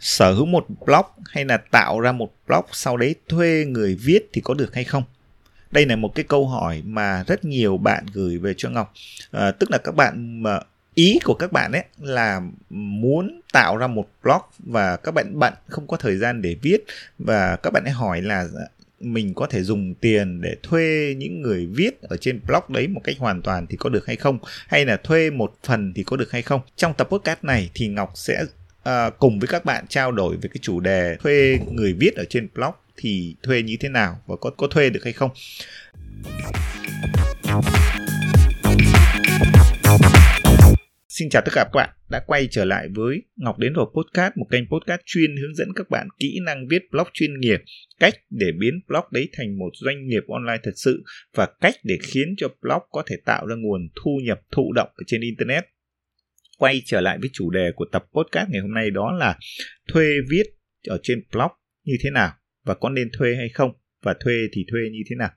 [0.00, 4.28] sở hữu một blog hay là tạo ra một blog sau đấy thuê người viết
[4.32, 5.02] thì có được hay không?
[5.70, 8.94] Đây là một cái câu hỏi mà rất nhiều bạn gửi về cho ngọc.
[9.30, 10.60] À, tức là các bạn mà
[10.94, 12.40] ý của các bạn ấy là
[12.70, 16.84] muốn tạo ra một blog và các bạn bận không có thời gian để viết
[17.18, 18.48] và các bạn ấy hỏi là
[19.00, 23.00] mình có thể dùng tiền để thuê những người viết ở trên blog đấy một
[23.04, 24.38] cách hoàn toàn thì có được hay không?
[24.68, 26.60] Hay là thuê một phần thì có được hay không?
[26.76, 28.44] Trong tập podcast này thì ngọc sẽ
[28.82, 32.24] à, cùng với các bạn trao đổi về cái chủ đề thuê người viết ở
[32.24, 35.30] trên blog thì thuê như thế nào và có có thuê được hay không
[41.08, 44.36] Xin chào tất cả các bạn đã quay trở lại với Ngọc Đến Rồi Podcast,
[44.36, 47.60] một kênh podcast chuyên hướng dẫn các bạn kỹ năng viết blog chuyên nghiệp,
[48.00, 51.02] cách để biến blog đấy thành một doanh nghiệp online thật sự
[51.34, 54.88] và cách để khiến cho blog có thể tạo ra nguồn thu nhập thụ động
[54.94, 55.64] ở trên Internet.
[56.58, 59.38] Quay trở lại với chủ đề của tập podcast ngày hôm nay đó là
[59.92, 60.44] thuê viết
[60.88, 61.50] ở trên blog
[61.84, 62.32] như thế nào
[62.64, 63.70] và có nên thuê hay không
[64.02, 65.30] và thuê thì thuê như thế nào.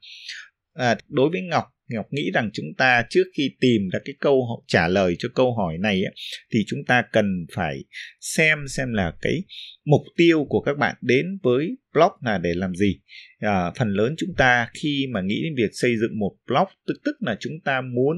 [0.73, 4.63] À, đối với Ngọc Ngọc nghĩ rằng chúng ta trước khi tìm ra cái câu
[4.67, 6.13] trả lời cho câu hỏi này ấy,
[6.53, 7.83] thì chúng ta cần phải
[8.19, 9.43] xem xem là cái
[9.85, 12.99] mục tiêu của các bạn đến với blog là để làm gì.
[13.39, 16.95] À, phần lớn chúng ta khi mà nghĩ đến việc xây dựng một blog tức
[17.05, 18.17] tức là chúng ta muốn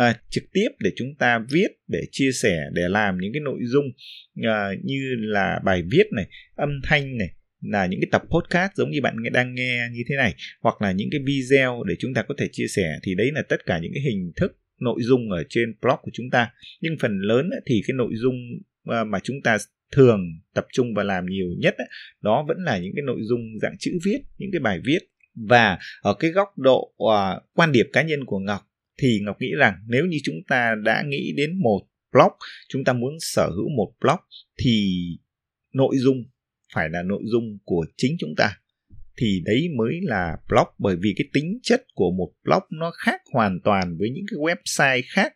[0.00, 3.58] à, trực tiếp để chúng ta viết để chia sẻ để làm những cái nội
[3.62, 3.84] dung
[4.42, 7.28] à, như là bài viết này âm thanh này
[7.60, 10.92] là những cái tập podcast giống như bạn đang nghe như thế này hoặc là
[10.92, 13.78] những cái video để chúng ta có thể chia sẻ thì đấy là tất cả
[13.78, 16.50] những cái hình thức nội dung ở trên blog của chúng ta.
[16.80, 18.34] Nhưng phần lớn thì cái nội dung
[18.84, 19.56] à, mà chúng ta
[19.92, 20.20] thường
[20.54, 21.74] tập trung và làm nhiều nhất
[22.20, 24.98] đó vẫn là những cái nội dung dạng chữ viết những cái bài viết.
[25.48, 28.69] Và ở cái góc độ uh, quan điểm cá nhân của ngọc
[29.00, 31.80] thì ngọc nghĩ rằng nếu như chúng ta đã nghĩ đến một
[32.12, 32.32] blog
[32.68, 34.18] chúng ta muốn sở hữu một blog
[34.58, 34.96] thì
[35.74, 36.24] nội dung
[36.74, 38.56] phải là nội dung của chính chúng ta
[39.20, 43.20] thì đấy mới là blog bởi vì cái tính chất của một blog nó khác
[43.32, 45.32] hoàn toàn với những cái website khác.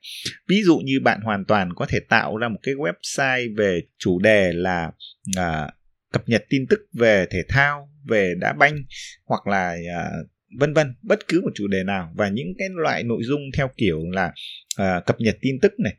[0.48, 4.18] Ví dụ như bạn hoàn toàn có thể tạo ra một cái website về chủ
[4.18, 4.92] đề là
[5.36, 5.70] à,
[6.12, 8.76] cập nhật tin tức về thể thao về đá banh
[9.24, 10.10] hoặc là à,
[10.58, 13.70] vân vân bất cứ một chủ đề nào và những cái loại nội dung theo
[13.76, 14.32] kiểu là
[14.80, 15.94] uh, cập nhật tin tức này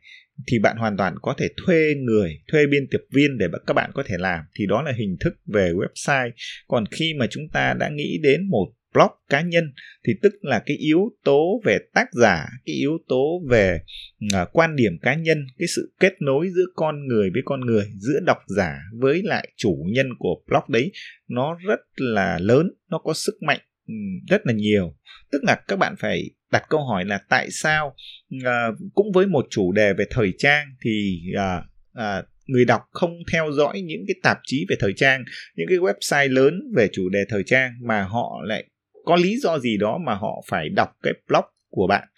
[0.46, 3.90] thì bạn hoàn toàn có thể thuê người thuê biên tập viên để các bạn
[3.94, 4.44] có thể làm.
[4.58, 6.30] Thì đó là hình thức về website.
[6.68, 9.64] Còn khi mà chúng ta đã nghĩ đến một blog cá nhân
[10.06, 13.80] thì tức là cái yếu tố về tác giả cái yếu tố về
[14.24, 17.84] uh, quan điểm cá nhân cái sự kết nối giữa con người với con người
[17.98, 20.92] giữa độc giả với lại chủ nhân của blog đấy
[21.28, 23.60] nó rất là lớn nó có sức mạnh.
[23.86, 23.94] Ừ,
[24.28, 24.94] rất là nhiều.
[25.32, 27.94] Tức là các bạn phải đặt câu hỏi là tại sao
[28.36, 31.64] uh, cũng với một chủ đề về thời trang thì uh,
[31.98, 35.24] uh, người đọc không theo dõi những cái tạp chí về thời trang
[35.56, 38.64] những cái website lớn về chủ đề thời trang mà họ lại
[39.04, 42.08] có lý do gì đó mà họ phải đọc cái blog của bạn.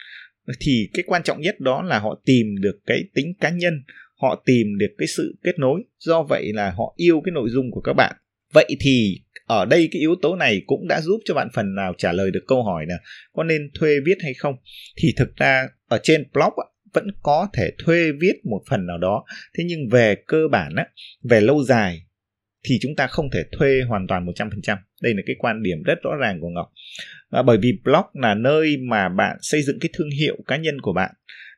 [0.61, 3.83] Thì cái quan trọng nhất đó là họ tìm được cái tính cá nhân
[4.21, 5.83] họ tìm được cái sự kết nối.
[5.99, 8.17] Do vậy là họ yêu cái nội dung của các bạn.
[8.53, 11.95] Vậy thì ở đây cái yếu tố này cũng đã giúp cho bạn phần nào
[11.99, 12.95] trả lời được câu hỏi là
[13.33, 14.55] có nên thuê viết hay không
[14.97, 16.53] thì thực ra ở trên blog
[16.95, 19.25] vẫn có thể thuê viết một phần nào đó
[19.59, 20.87] thế nhưng về cơ bản á
[21.23, 22.03] về lâu dài
[22.65, 24.77] thì chúng ta không thể thuê hoàn toàn 100%.
[25.03, 26.73] Đây là cái quan điểm rất rõ ràng của Ngọc.
[27.31, 30.81] À, bởi vì blog là nơi mà bạn xây dựng cái thương hiệu cá nhân
[30.81, 31.11] của bạn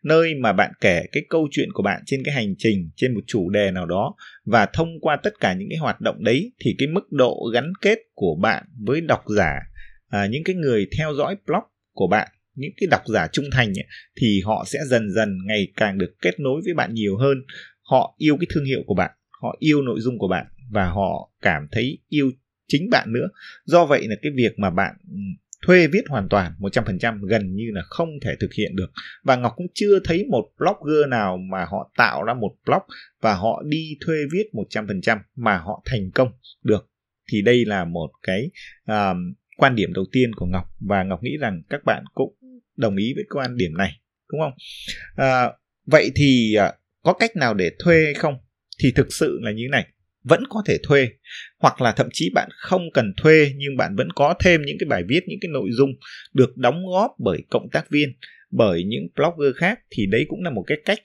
[0.03, 3.21] nơi mà bạn kể cái câu chuyện của bạn trên cái hành trình trên một
[3.27, 6.75] chủ đề nào đó và thông qua tất cả những cái hoạt động đấy thì
[6.78, 9.60] cái mức độ gắn kết của bạn với độc giả
[10.09, 13.69] à, những cái người theo dõi blog của bạn những cái độc giả trung thành
[13.69, 13.87] ấy,
[14.21, 17.39] thì họ sẽ dần dần ngày càng được kết nối với bạn nhiều hơn.
[17.83, 19.10] Họ yêu cái thương hiệu của bạn
[19.43, 22.31] họ yêu nội dung của bạn và họ cảm thấy yêu
[22.69, 23.28] chính bạn nữa.
[23.65, 25.16] Do vậy là cái việc mà bạn ừ,
[25.66, 28.91] thuê viết hoàn toàn 100% gần như là không thể thực hiện được.
[29.25, 32.82] Và Ngọc cũng chưa thấy một blogger nào mà họ tạo ra một blog
[33.21, 36.28] và họ đi thuê viết 100% mà họ thành công
[36.65, 36.91] được.
[37.33, 38.51] Thì đây là một cái
[38.92, 39.16] uh,
[39.57, 42.34] quan điểm đầu tiên của Ngọc và Ngọc nghĩ rằng các bạn cũng
[42.77, 44.01] đồng ý với quan điểm này
[44.33, 44.53] đúng không?
[45.27, 45.54] Uh,
[45.86, 48.34] vậy thì uh, có cách nào để thuê hay không?
[48.83, 49.86] Thì thực sự là như thế này
[50.25, 51.09] vẫn có thể thuê
[51.59, 54.87] hoặc là thậm chí bạn không cần thuê nhưng bạn vẫn có thêm những cái
[54.89, 55.91] bài viết những cái nội dung
[56.34, 58.13] được đóng góp bởi cộng tác viên
[58.51, 60.99] bởi những blogger khác thì đấy cũng là một cái cách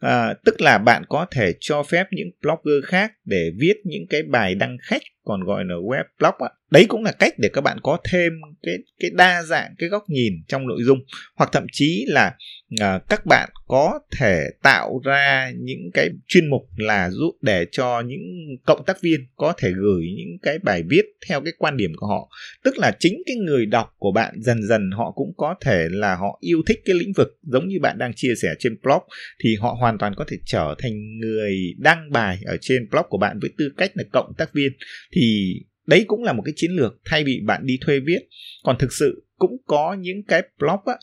[0.00, 4.22] à, tức là bạn có thể cho phép những blogger khác để viết những cái
[4.22, 6.50] bài đăng khách còn gọi là web blog ạ.
[6.70, 8.32] đấy cũng là cách để các bạn có thêm
[8.62, 10.98] cái cái đa dạng cái góc nhìn trong nội dung
[11.36, 12.34] hoặc thậm chí là
[12.80, 18.00] à, các bạn có thể tạo ra những cái chuyên mục là giúp để cho
[18.06, 18.20] những
[18.66, 22.06] cộng tác viên có thể gửi những cái bài viết theo cái quan điểm của
[22.06, 22.28] họ.
[22.64, 26.14] Tức là chính cái người đọc của bạn dần dần họ cũng có thể là
[26.14, 29.02] họ yêu thích cái lĩnh vực giống như bạn đang chia sẻ trên blog
[29.44, 33.18] thì họ hoàn toàn có thể trở thành người đăng bài ở trên blog của
[33.18, 34.72] bạn với tư cách là cộng tác viên.
[35.12, 35.54] Thì
[35.86, 38.20] đấy cũng là một cái chiến lược thay vì bạn đi thuê viết.
[38.64, 40.94] Còn thực sự cũng có những cái blog á,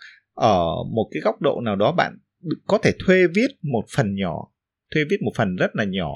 [0.42, 2.18] ở một cái góc độ nào đó bạn
[2.68, 4.52] có thể thuê viết một phần nhỏ,
[4.94, 6.12] thuê viết một phần rất là nhỏ.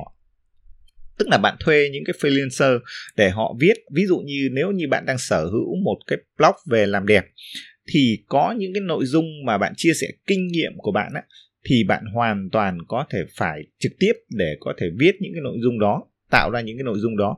[1.17, 2.79] Tức là bạn thuê những cái freelancer
[3.17, 3.73] để họ viết.
[3.95, 7.25] Ví dụ như nếu như bạn đang sở hữu một cái blog về làm đẹp,
[7.93, 11.21] thì có những cái nội dung mà bạn chia sẻ kinh nghiệm của bạn á,
[11.69, 15.41] thì bạn hoàn toàn có thể phải trực tiếp để có thể viết những cái
[15.43, 17.37] nội dung đó, tạo ra những cái nội dung đó.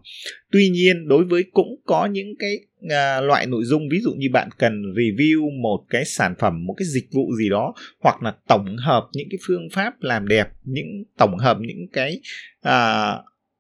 [0.52, 2.58] Tuy nhiên, đối với cũng có những cái
[2.90, 6.76] à, loại nội dung ví dụ như bạn cần review một cái sản phẩm một
[6.78, 10.48] cái dịch vụ gì đó hoặc là tổng hợp những cái phương pháp làm đẹp
[10.64, 12.20] những tổng hợp những cái
[12.62, 13.12] à,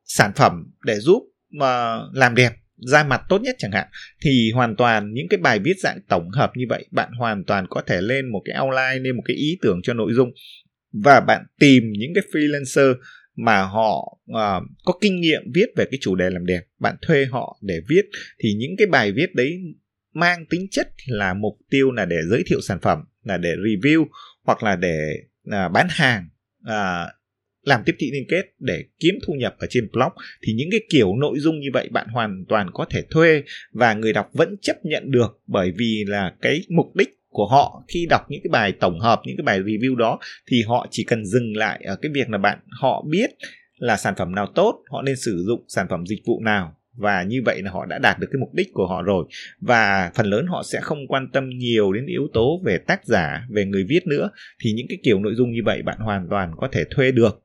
[0.05, 3.87] sản phẩm để giúp mà làm đẹp da mặt tốt nhất chẳng hạn
[4.21, 7.65] thì hoàn toàn những cái bài viết dạng tổng hợp như vậy bạn hoàn toàn
[7.69, 10.31] có thể lên một cái outline lên một cái ý tưởng cho nội dung.
[10.91, 12.93] Và bạn tìm những cái freelancer
[13.37, 17.25] mà họ uh, có kinh nghiệm viết về cái chủ đề làm đẹp bạn thuê
[17.25, 18.05] họ để viết
[18.39, 19.59] thì những cái bài viết đấy
[20.13, 24.05] mang tính chất là mục tiêu là để giới thiệu sản phẩm là để review
[24.43, 24.99] hoặc là để
[25.47, 26.29] uh, bán hàng
[26.61, 27.11] uh,
[27.67, 30.11] làm tiếp thị liên kết để kiếm thu nhập ở trên blog.
[30.41, 33.93] Thì những cái kiểu nội dung như vậy bạn hoàn toàn có thể thuê và
[33.93, 37.83] người đọc vẫn chấp nhận được bởi vì là cái mục đích của họ.
[37.87, 41.03] Khi đọc những cái bài tổng hợp, những cái bài review đó, thì họ chỉ
[41.03, 43.29] cần dừng lại ở cái việc là bạn, họ biết
[43.77, 47.23] là sản phẩm nào tốt, họ nên sử dụng sản phẩm dịch vụ nào, và
[47.23, 49.25] như vậy là họ đã đạt được cái mục đích của họ rồi.
[49.59, 53.47] Và phần lớn họ sẽ không quan tâm nhiều đến yếu tố về tác giả,
[53.49, 54.29] về người viết nữa,
[54.63, 57.43] thì những cái kiểu nội dung như vậy bạn hoàn toàn có thể thuê được.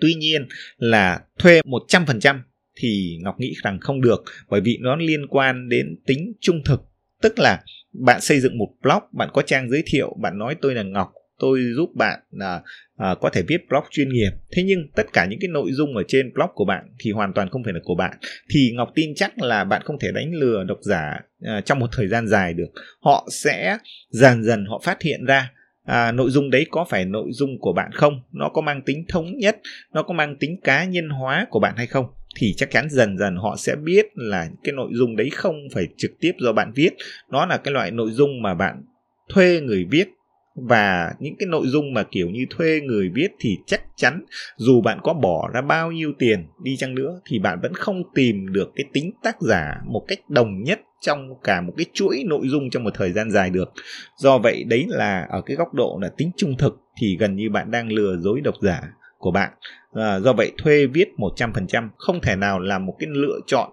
[0.00, 0.46] Tuy nhiên
[0.76, 2.40] là thuê 100%
[2.76, 6.80] thì Ngọc nghĩ rằng không được, bởi vì nó liên quan đến tính trung thực.
[7.22, 7.62] Tức là
[7.92, 11.12] bạn xây dựng một blog bạn có trang giới thiệu bạn nói tôi là ngọc
[11.42, 12.62] tôi giúp bạn là
[12.96, 14.30] à, có thể viết blog chuyên nghiệp.
[14.50, 17.32] Thế nhưng tất cả những cái nội dung ở trên blog của bạn thì hoàn
[17.32, 18.16] toàn không phải là của bạn.
[18.50, 21.90] Thì ngọc tin chắc là bạn không thể đánh lừa độc giả à, trong một
[21.92, 22.68] thời gian dài được.
[23.00, 23.78] Họ sẽ
[24.10, 25.50] dần dần họ phát hiện ra
[25.84, 28.22] à, nội dung đấy có phải nội dung của bạn không?
[28.32, 29.56] Nó có mang tính thống nhất
[29.92, 32.06] nó có mang tính cá nhân hóa của bạn hay không?
[32.36, 35.88] Thì chắc chắn dần dần họ sẽ biết là cái nội dung đấy không phải
[35.96, 36.90] trực tiếp do bạn viết.
[37.30, 38.82] Nó là cái loại nội dung mà bạn
[39.28, 40.08] thuê người viết.
[40.54, 44.24] Và những cái nội dung mà kiểu như thuê người viết thì chắc chắn
[44.56, 48.02] dù bạn có bỏ ra bao nhiêu tiền đi chăng nữa thì bạn vẫn không
[48.14, 52.24] tìm được cái tính tác giả một cách đồng nhất trong cả một cái chuỗi
[52.26, 53.72] nội dung trong một thời gian dài được.
[54.16, 57.50] Do vậy đấy là ở cái góc độ là tính trung thực thì gần như
[57.50, 58.82] bạn đang lừa dối độc giả
[59.22, 59.52] của bạn.
[59.92, 63.70] À, do vậy thuê viết 100% không thể nào là một cái lựa chọn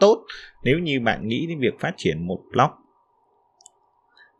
[0.00, 0.24] tốt
[0.62, 2.70] nếu như bạn nghĩ đến việc phát triển một blog.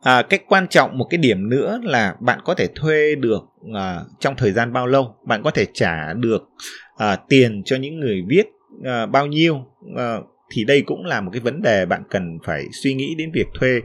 [0.01, 3.43] À, cách quan trọng một cái điểm nữa là bạn có thể thuê được
[3.73, 6.49] à, trong thời gian bao lâu bạn có thể trả được
[6.97, 8.45] à, tiền cho những người viết
[8.83, 9.65] à, bao nhiêu
[9.97, 10.17] à,
[10.49, 13.47] thì đây cũng là một cái vấn đề bạn cần phải suy nghĩ đến việc
[13.59, 13.81] thuê.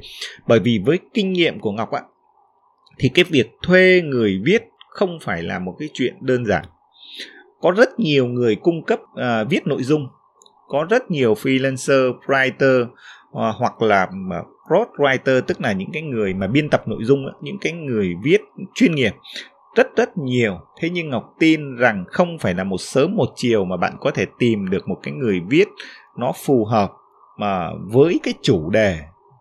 [0.46, 2.02] Bởi vì với kinh nghiệm của ngọc ạ
[2.98, 4.62] thì cái việc thuê người viết
[4.92, 6.64] không phải là một cái chuyện đơn giản.
[7.60, 10.08] Có rất nhiều người cung cấp uh, viết nội dung
[10.68, 12.88] có rất nhiều freelancer writer uh,
[13.32, 17.24] hoặc là à, prod writer tức là những cái người mà biên tập nội dung
[17.42, 18.40] những cái người viết
[18.74, 19.12] chuyên nghiệp
[19.76, 20.58] rất rất nhiều.
[20.80, 24.10] Thế nhưng ngọc tin rằng không phải là một sớm một chiều mà bạn có
[24.10, 25.68] thể tìm được một cái người viết
[26.18, 26.92] nó phù hợp
[27.38, 28.98] mà với cái chủ đề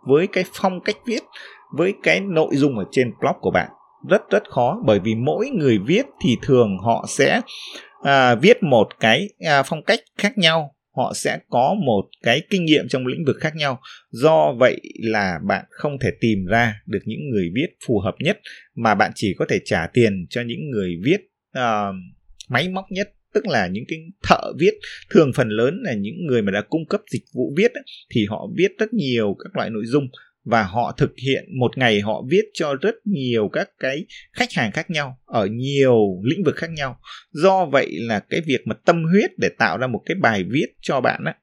[0.08, 1.24] với cái phong cách viết
[1.72, 3.70] với cái nội dung ở trên blog của bạn
[4.10, 7.42] rất rất khó bởi vì mỗi người viết thì thường họ sẽ
[8.02, 10.76] à, viết một cái à, phong cách khác nhau.
[10.96, 13.80] Họ sẽ có một cái kinh nghiệm trong lĩnh vực khác nhau.
[14.10, 18.40] Do vậy là bạn không thể tìm ra được những người viết phù hợp nhất
[18.76, 21.18] mà bạn chỉ có thể trả tiền cho những người viết
[21.58, 21.96] uh,
[22.50, 23.10] máy móc nhất.
[23.34, 24.74] Tức là những cái thợ viết
[25.10, 27.72] thường phần lớn là những người mà đã cung cấp dịch vụ viết
[28.16, 30.08] thì họ viết rất nhiều các loại nội dung
[30.44, 34.72] và họ thực hiện một ngày họ viết cho rất nhiều các cái khách hàng
[34.72, 37.00] khác nhau ở nhiều lĩnh vực khác nhau.
[37.32, 40.68] Do vậy là cái việc mà tâm huyết để tạo ra một cái bài viết
[40.82, 41.36] cho bạn á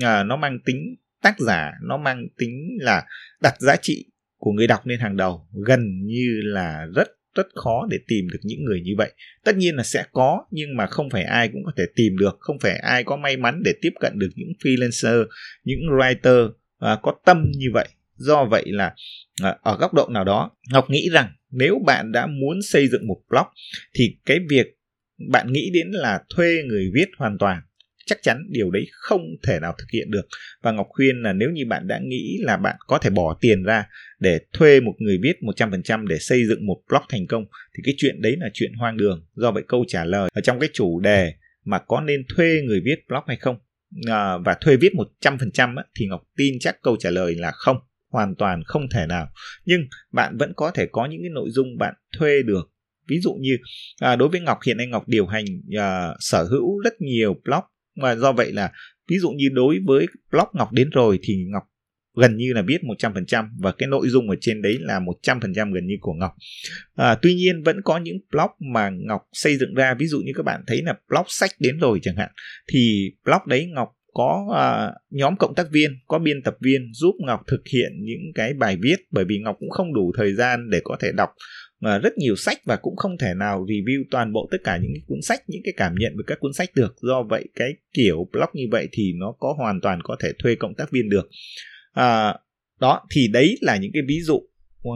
[0.00, 3.04] à, nó mang tính tác giả nó mang tính là
[3.42, 4.04] đặt giá trị
[4.36, 5.48] của người đọc lên hàng đầu.
[5.66, 9.12] Gần như là rất rất khó để tìm được những người như vậy.
[9.44, 12.36] Tất nhiên là sẽ có nhưng mà không phải ai cũng có thể tìm được.
[12.40, 15.26] Không phải ai có may mắn để tiếp cận được những freelancer
[15.64, 17.88] những writer à, có tâm như vậy
[18.18, 18.94] do vậy là
[19.42, 23.06] à, ở góc độ nào đó ngọc nghĩ rằng nếu bạn đã muốn xây dựng
[23.06, 23.46] một blog
[23.94, 24.66] thì cái việc
[25.30, 27.60] bạn nghĩ đến là thuê người viết hoàn toàn
[28.08, 30.28] chắc chắn điều đấy không thể nào thực hiện được.
[30.62, 33.62] Và ngọc khuyên là nếu như bạn đã nghĩ là bạn có thể bỏ tiền
[33.62, 33.86] ra
[34.18, 37.44] để thuê một người viết 100% để xây dựng một blog thành công
[37.76, 39.26] thì cái chuyện đấy là chuyện hoang đường.
[39.34, 41.32] Do vậy câu trả lời ở trong cái chủ đề
[41.64, 43.56] mà có nên thuê người viết blog hay không
[44.06, 47.76] à, và thuê viết 100% á, thì Ngọc tin chắc câu trả lời là không
[48.08, 49.28] hoàn toàn không thể nào.
[49.64, 49.80] Nhưng
[50.12, 52.70] bạn vẫn có thể có những cái nội dung bạn thuê được.
[53.08, 53.56] Ví dụ như
[54.00, 55.44] à, đối với Ngọc hiện nay Ngọc điều hành
[55.78, 57.64] à, sở hữu rất nhiều blog.
[58.02, 58.72] Và do vậy là
[59.08, 61.62] ví dụ như đối với blog Ngọc đến rồi thì Ngọc
[62.20, 65.86] gần như là biết 100% và cái nội dung ở trên đấy là 100% gần
[65.86, 66.32] như của Ngọc.
[66.94, 69.94] À, tuy nhiên vẫn có những blog mà Ngọc xây dựng ra.
[69.98, 72.30] Ví dụ như các bạn thấy là blog sách đến rồi chẳng hạn
[72.72, 73.88] thì blog đấy Ngọc
[74.18, 78.32] có uh, nhóm cộng tác viên, có biên tập viên giúp Ngọc thực hiện những
[78.34, 81.28] cái bài viết bởi vì Ngọc cũng không đủ thời gian để có thể đọc
[81.80, 84.90] mà rất nhiều sách và cũng không thể nào review toàn bộ tất cả những
[84.94, 86.94] cái cuốn sách những cái cảm nhận về các cuốn sách được.
[87.02, 90.54] Do vậy cái kiểu blog như vậy thì nó có hoàn toàn có thể thuê
[90.54, 91.28] cộng tác viên được.
[91.92, 92.34] À,
[92.80, 94.40] đó thì đấy là những cái ví dụ.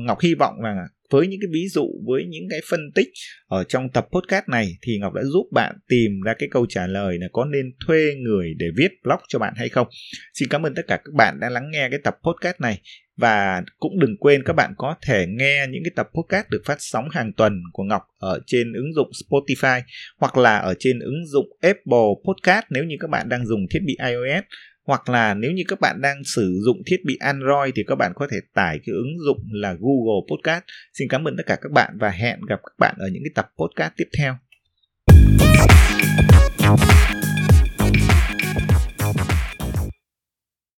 [0.07, 3.09] Ngọc hy vọng là với những cái ví dụ, với những cái phân tích
[3.47, 6.87] ở trong tập podcast này thì ngọc đã giúp bạn tìm ra cái câu trả
[6.87, 9.87] lời là có nên thuê người để viết blog cho bạn hay không.
[10.35, 12.81] Xin cảm ơn tất cả các bạn đã lắng nghe cái tập podcast này.
[13.16, 16.76] Và cũng đừng quên các bạn có thể nghe những cái tập podcast được phát
[16.78, 19.81] sóng hàng tuần của Ngọc ở trên ứng dụng Spotify
[20.19, 23.81] hoặc là ở trên ứng dụng Apple Podcast nếu như các bạn đang dùng thiết
[23.87, 24.45] bị iOS
[24.84, 28.12] hoặc là nếu như các bạn đang sử dụng thiết bị Android thì các bạn
[28.14, 30.64] có thể tải cái ứng dụng là Google Podcast.
[30.92, 33.32] Xin cảm ơn tất cả các bạn và hẹn gặp các bạn ở những cái
[33.34, 34.36] tập podcast tiếp theo.